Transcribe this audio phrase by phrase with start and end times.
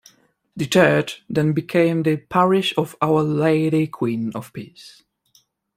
[0.57, 5.03] The church then became the Parish of Our Lady Queen of Peace.